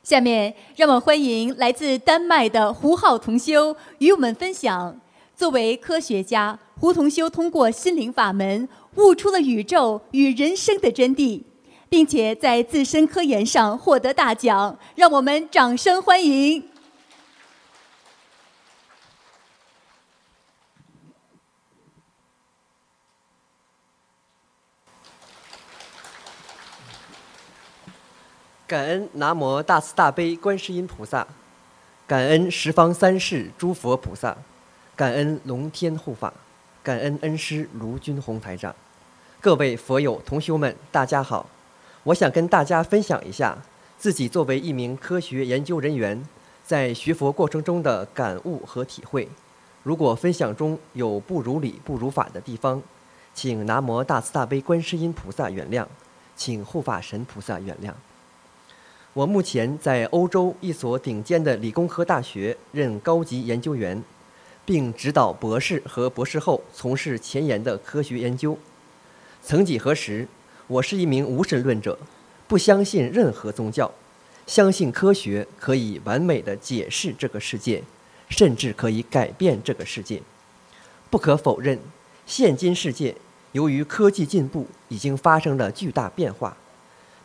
[0.01, 5.01] 下面让我们欢迎来自丹麦的胡浩同修与我们分享。
[5.35, 11.43] 作为科学家，胡同修通过心灵法门悟出了宇宙与人生的真谛。
[11.87, 16.69] 并且在自身科研上获得大奖，让我们掌声欢迎！
[28.67, 31.25] 感恩南无大慈大悲观世音菩萨，
[32.07, 34.35] 感恩十方三世诸佛菩萨，
[34.95, 36.33] 感恩龙天护法，
[36.81, 38.75] 感恩恩师卢军宏台长，
[39.39, 41.47] 各位佛友同修们，大家好。
[42.05, 43.57] 我想跟大家分享一下
[43.97, 46.23] 自己作为一名科学研究人员，
[46.63, 49.27] 在学佛过程中的感悟和体会。
[49.81, 52.79] 如果分享中有不如理、不如法的地方，
[53.33, 55.83] 请南无大慈大悲观世音菩萨原谅，
[56.35, 57.91] 请护法神菩萨原谅。
[59.13, 64.03] 我目前在欧洲一所顶尖的理工科大学任高级研究员，
[64.63, 68.55] 并指导博士和博士后从事前沿的科学研究。
[69.41, 70.27] 曾几何时。
[70.67, 71.95] 我是一名无神论者，
[72.47, 73.91] 不相信任何宗教，
[74.47, 77.83] 相信科学可以完美的解释这个世界，
[78.29, 80.23] 甚至可以改变这个世界。
[81.11, 81.77] 不可否认，
[82.25, 83.15] 现今世界
[83.51, 86.57] 由于科技进步已经发生了巨大变化，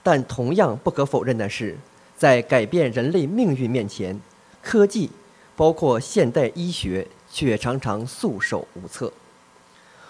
[0.03, 1.79] 但同样不可否认的是，
[2.18, 4.20] 在改变人类命运面前，
[4.62, 5.09] 科技
[5.57, 9.11] 包括现代医学却常常束手无策。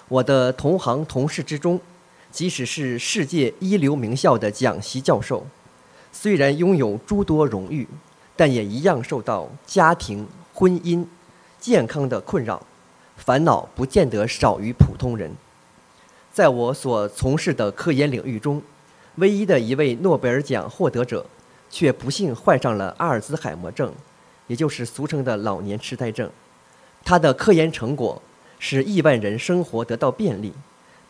[0.09, 1.81] 我的同行同事之中。
[2.31, 5.47] 即使是世界一流名校的讲席教授，
[6.13, 7.87] 虽然拥有诸多荣誉，
[8.37, 11.05] 但也一样受到家庭、婚姻、
[11.59, 12.65] 健康的困扰，
[13.17, 15.33] 烦恼不见得少于普通人。
[16.33, 18.63] 在我所从事的科研领域中，
[19.17, 21.27] 唯一的一位诺贝尔奖获得者，
[21.69, 23.93] 却不幸患上了阿尔兹海默症，
[24.47, 26.31] 也就是俗称的老年痴呆症。
[27.05, 28.23] 他的科研成果
[28.61, 30.53] 使亿万人生活得到便利。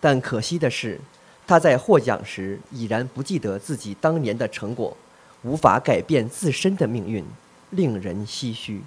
[0.01, 0.99] 但可惜的是，
[1.47, 4.97] 他在获奖时已然不记得自己当年的成果，
[5.43, 7.25] 无法改变自身的命运，
[7.71, 8.81] 令人唏嘘。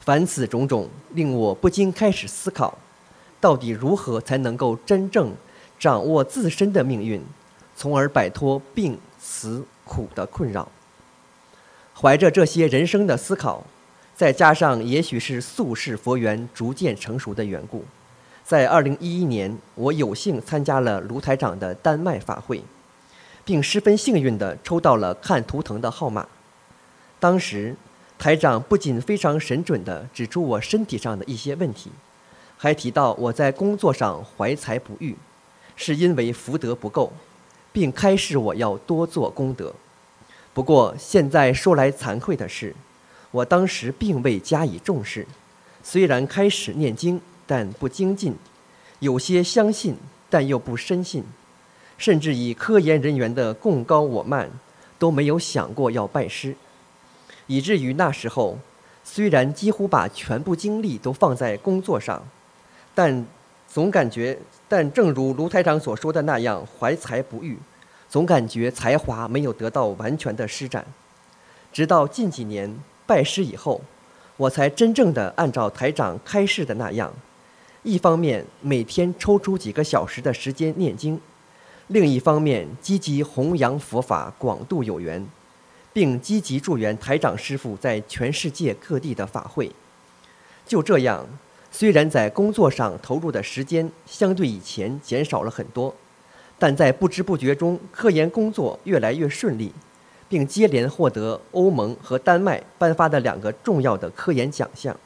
[0.00, 2.78] 凡此种种，令我不禁开始思考：
[3.40, 5.34] 到底如何才能够真正
[5.78, 7.20] 掌握自身的命运，
[7.74, 10.68] 从而摆脱病、死、苦的困扰？
[11.94, 13.64] 怀着这些人生的思考，
[14.14, 17.84] 再加上也许是宿世佛缘逐渐成熟的缘故。
[18.46, 22.62] 在二零一一年，我有幸参加了卢台长的丹麦法会，
[23.44, 26.28] 并十分幸运地抽到了看图腾的号码。
[27.18, 27.74] 当时，
[28.16, 31.90] 台长不仅非常神准地指出我身体上的一些问题，
[32.56, 35.16] 还提到我在工作上怀才不遇，
[35.74, 37.12] 是因为福德不够，
[37.72, 39.74] 并开示我要多做功德。
[40.54, 42.72] 不过现在说来惭愧的是，
[43.32, 45.26] 我当时并未加以重视，
[45.82, 47.20] 虽然开始念经。
[47.46, 48.36] 但不精进，
[48.98, 49.96] 有些相信，
[50.28, 51.24] 但又不深信，
[51.96, 54.50] 甚至以科研人员的共高我慢，
[54.98, 56.56] 都没有想过要拜师，
[57.46, 58.58] 以至于那时候，
[59.04, 62.22] 虽然几乎把全部精力都放在工作上，
[62.94, 63.24] 但
[63.68, 64.38] 总感觉，
[64.68, 67.58] 但正如卢台长所说的那样，怀才不遇，
[68.08, 70.84] 总感觉才华没有得到完全的施展。
[71.72, 72.74] 直到近几年
[73.06, 73.80] 拜师以后，
[74.36, 77.12] 我才真正的按照台长开示的那样。
[77.86, 81.20] 一方面每天抽出几个小时的时间念经，
[81.86, 85.24] 另一方面积极弘扬佛法，广度有缘，
[85.92, 89.70] 并积极助缘台长师傅在全世界各地的法会。
[90.66, 91.24] 就这样，
[91.70, 95.94] 虽然在工作上投入的时间相对以前减少了很多，
[96.58, 99.72] 但在不知不觉中，科研工作越来越顺利，
[100.28, 104.98] 并接连获得欧盟和丹麦颁发的两个重要的科研奖项，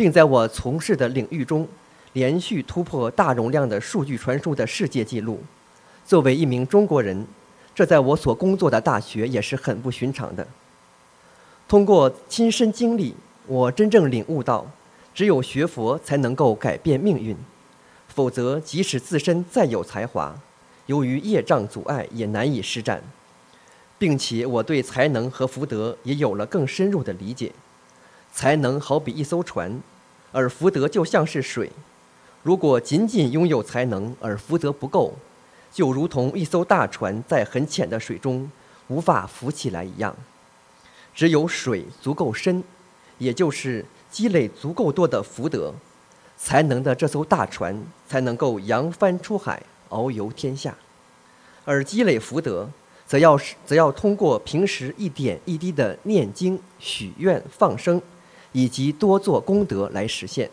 [0.00, 1.68] 并在我从事的领域中
[2.14, 5.38] 连续突破大容量的数据传输的世界纪录。
[6.06, 7.26] 作为一名中国人，
[7.74, 10.48] 这在我所工作的大学也是很不寻常的。
[11.68, 13.14] 通过亲身经历，
[13.46, 14.66] 我真正领悟到，
[15.12, 17.36] 只有学佛才能够改变命运，
[18.08, 20.34] 否则即使自身再有才华，
[20.86, 23.02] 由于业障阻碍也难以施展。
[23.98, 27.52] 并且我对才能和福德也有了更深入的理解。
[28.32, 29.80] 才能好比一艘船，
[30.32, 31.70] 而福德就像是水。
[32.42, 35.14] 如果仅仅拥有才能而福德不够，
[35.72, 38.50] 就如同一艘大船在很浅的水中
[38.88, 40.16] 无法浮起来一样。
[41.14, 42.64] 只有水足够深，
[43.18, 45.74] 也就是积累足够多的福德，
[46.36, 50.74] 才能的这艘大船才能够扬帆出海，遨游天下。
[51.66, 52.70] 而积累福德，
[53.06, 58.00] 则要则要通过平时一点一滴的念经、许愿、放生，
[58.52, 60.50] 以及多做功德来实现。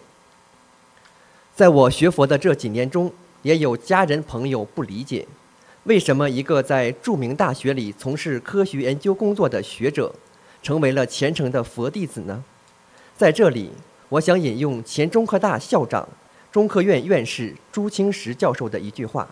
[1.56, 5.28] 在我学佛的这几年中，也有家人朋友不理解，
[5.86, 10.14] 为什么一个在著名大学里从事科学研究工作的学者，
[10.62, 12.44] 成为了虔诚的佛弟子呢？
[13.16, 13.72] 在这里，
[14.10, 16.08] 我想引用前中科大校长、
[16.52, 19.28] 中科院院士朱清时教授的一句话，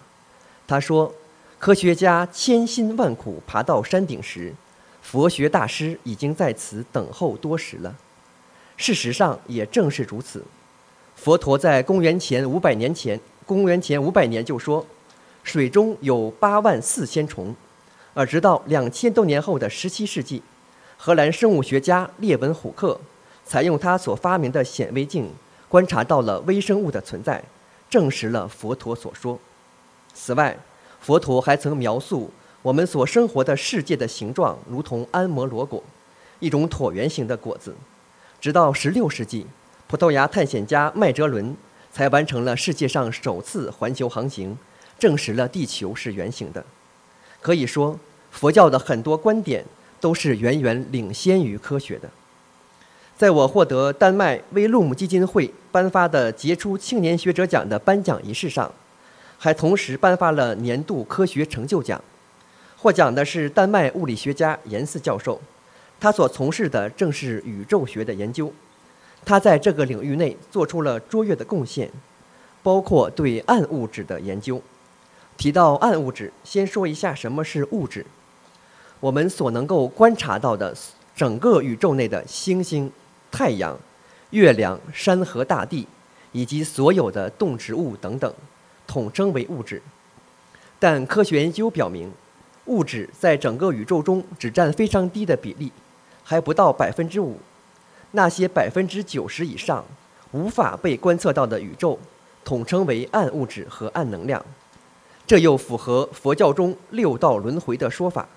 [0.65, 1.13] 他说
[1.59, 4.53] ：“科学家千辛万苦爬到山顶时，
[5.01, 7.95] 佛学大师已经在此等候多时了。”
[8.77, 10.43] 事实上，也正是如此。
[11.15, 14.85] 佛陀在公元前五百年前，公元前五百年就说，
[15.43, 17.55] 水中有八万四千虫，
[18.13, 20.41] 而直到两千多年后的十七世纪，
[20.97, 22.99] 荷兰生物学家列文虎克
[23.45, 25.31] 采用他所发明的显微镜，
[25.69, 27.41] 观察到了微生物的存在，
[27.89, 29.39] 证实了佛陀所说。
[30.13, 30.57] 此外，
[30.99, 32.29] 佛陀还曾描述
[32.61, 35.81] 我们所生活的世界的形状如同安摩罗果，
[36.39, 37.73] 一种椭圆形的果子。
[38.45, 39.47] 直到十六世纪，
[39.87, 41.57] 葡萄牙探险家麦哲伦
[41.91, 44.55] 才完成了世界上首次环球航行，
[44.99, 46.63] 证实了地球是圆形的。
[47.41, 49.65] 可以说，佛教的很多观点
[49.99, 52.07] 都是远远领先于科学的。
[53.17, 58.71] 在我获得丹麦威路姆基金会颁发的杰出青年学者奖的颁奖仪式上，
[59.39, 61.99] 还同时颁发了年度科学成就奖。
[62.77, 65.41] 获奖的是丹麦物理学家严斯教授。
[66.05, 68.53] 他所从事的正是宇宙学的研究，
[69.25, 71.91] 他在这个领域内做出了卓越的贡献，
[72.61, 74.61] 包括对暗物质的研究。
[75.35, 78.05] 提到暗物质，先说一下什么是物质。
[78.99, 80.77] 我们所能够观察到的
[81.15, 82.91] 整个宇宙内的星星、
[83.31, 83.75] 太阳、
[84.29, 85.87] 月亮、山河大地，
[86.33, 88.31] 以及所有的动植物等等，
[88.85, 89.81] 统称为物质。
[90.77, 92.11] 但科学研究表明，
[92.65, 95.71] 物质在整个宇宙中只占非常低的比例。
[96.27, 97.37] 还不到百分之五，
[98.11, 99.85] 那些百分之九十以上
[100.31, 101.99] 无法被观测到的宇宙，
[102.43, 104.43] 统称为暗物质和暗能量。
[105.27, 108.27] 这又符合佛教中六道轮回的说法，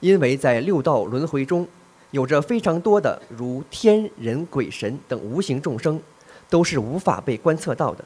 [0.00, 1.68] 因为在六道轮回中，
[2.10, 6.00] 有着非常多的如天人、鬼神等无形众生，
[6.48, 8.02] 都是无法被观测到的。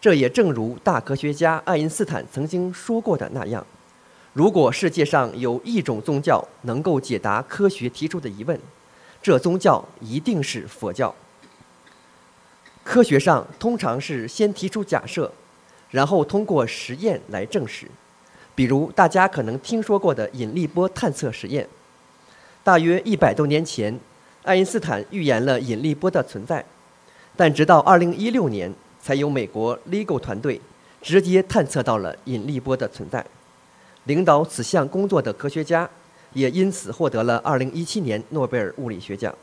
[0.00, 3.66] 这也正如大科学家爱因斯坦曾经说过的那样。
[4.38, 8.56] 如果世界上有一种宗教能够解答科学提出的疑问，
[9.20, 11.12] 这宗教一定是佛教。
[12.84, 15.32] 科学上通常是先提出假设，
[15.90, 17.88] 然后通过实验来证实。
[18.54, 21.68] 比如大家可能听说过的引力波探测实验。
[22.62, 23.98] 大约一百多年前，
[24.44, 26.64] 爱因斯坦预言了引力波的存在，
[27.34, 28.72] 但直到二零一六年，
[29.02, 30.60] 才有美国 LIGO 团队
[31.02, 33.26] 直接探测到了引力波的存在。
[34.08, 35.86] 领导此项工作的科学家，
[36.32, 39.34] 也因此获得了2017年诺贝尔物理学奖。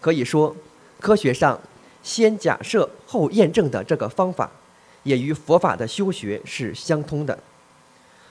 [0.00, 0.54] 可以说，
[1.00, 1.60] 科学上
[2.00, 4.48] 先假设后验证的这个方法，
[5.02, 7.36] 也与佛法的修学是相通的。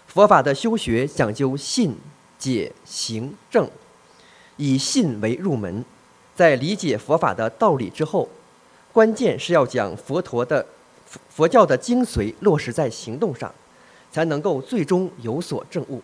[0.08, 1.98] 佛法的修学讲究信、
[2.38, 3.70] 解、行、证，
[4.56, 5.84] 以信为入门，
[6.38, 8.30] 在理解佛法的道理之后，
[8.94, 10.66] 关键是要将佛陀的
[11.28, 13.54] 佛教的精髓落实在行动上。
[14.12, 16.02] 才能够最终有所证悟。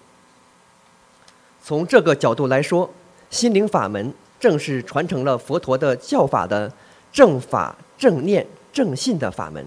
[1.63, 2.89] 从这个角度来说，
[3.29, 6.71] 心灵法门正是传承了佛陀的教法的
[7.11, 9.65] 正法、正念、正信的法门。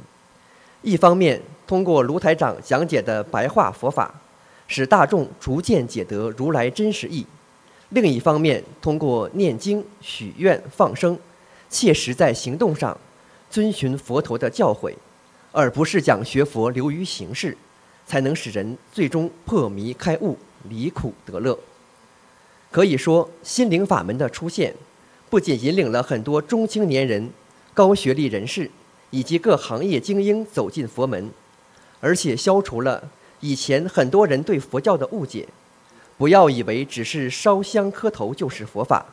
[0.83, 4.15] 一方面，通过卢台长讲解的白话佛法，
[4.69, 7.25] 使大众逐渐解得如来真实意；
[7.89, 11.19] 另一方面，通过念经、许愿、放生，
[11.69, 12.97] 切实在行动上
[13.51, 14.95] 遵循佛陀的教诲，
[15.51, 17.59] 而不是讲学佛流于形式。
[18.09, 20.39] 才能使人最终破迷开悟，
[20.71, 21.59] 离苦得乐。
[22.71, 24.75] 可以说，心灵法门的出现，
[25.29, 27.31] 不仅引领了很多中青年人、
[27.75, 28.71] 高学历人士
[29.11, 31.31] 以及各行业精英走进佛门，
[32.01, 35.47] 而且消除了以前很多人对佛教的误解。
[36.17, 39.05] 不要以为只是烧香磕头就是佛法，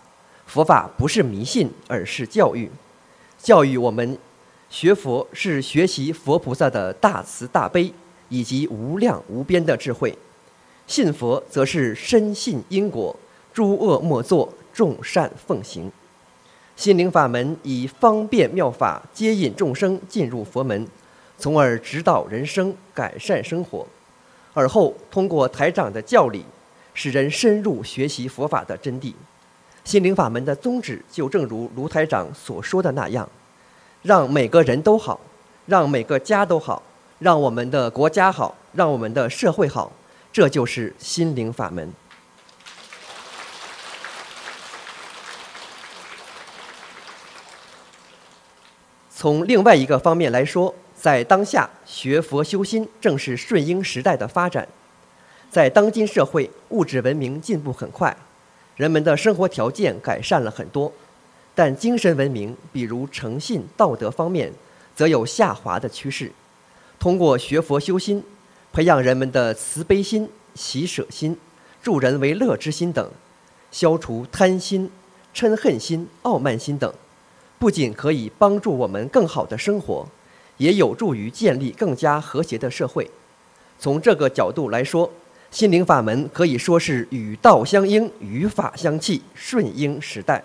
[0.47, 2.71] 佛法不是迷信，而是教育。
[3.37, 4.17] 教育我们
[4.69, 7.93] 学佛是学习佛菩萨的大慈大悲
[8.29, 10.17] 以及无量无边的智慧，
[10.87, 13.15] 信佛则是深信因果，
[13.53, 15.91] 诸恶莫作，众善奉行。
[16.75, 20.85] 心灵法门以方便妙法接引众生进入佛门，
[21.37, 23.87] 从而指导人生，改善生活。
[24.53, 26.45] 而后通过台长的教理，
[26.93, 29.13] 使人深入学习佛法的真谛。
[29.83, 33.29] 心灵法门的宗旨就正如卢台长所说的那样，
[34.01, 35.19] 让每个人都好，
[35.65, 36.81] 让每个家都好，
[37.19, 39.91] 让我们的国家好，让我们的社会好，
[40.33, 41.93] 这就是心灵法门。
[49.09, 54.67] 从另外一个方面来说，在当下学佛修心正是顺应时代的发展。
[55.49, 58.15] 在当今社会，物质文明进步很快，
[58.75, 60.91] 人们的生活条件改善了很多，
[61.55, 64.51] 但精神文明，比如诚信、道德方面，
[64.93, 66.29] 则有下滑的趋势。
[67.05, 68.23] 通过学佛修心，
[68.73, 71.37] 培养人们的慈悲心、喜舍心、
[71.79, 73.07] 助人为乐之心等，
[73.69, 74.89] 消除贪心、
[75.31, 76.91] 嗔恨心、傲慢心等。
[77.59, 80.07] 不仅可以帮助我们更好的生活，
[80.57, 83.07] 也有助于建立更加和谐的社会。
[83.77, 85.11] 从这个角度来说，
[85.51, 90.43] 心灵法门可以说是与道相应，与法相契，顺应时代。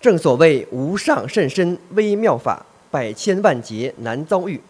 [0.00, 4.60] 正所谓无上甚深微妙法，百千万劫难遭遇。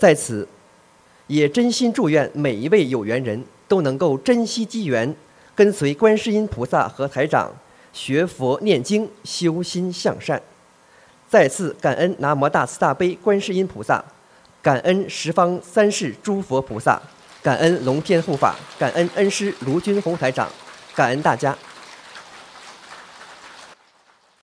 [0.00, 0.48] 在此，
[1.26, 5.14] 也真心祝愿每一位有缘人都能够珍惜机缘，
[5.54, 7.52] 跟随观世音菩萨和台长。
[7.92, 10.40] 学佛念经，修心向善。
[11.28, 14.02] 再次感恩南无大慈大悲观世音菩萨，
[14.62, 16.98] 感恩十方三世诸佛菩萨，
[17.42, 20.48] 感恩龙天护法，感恩恩师卢军宏台长，
[20.94, 21.54] 感恩大家。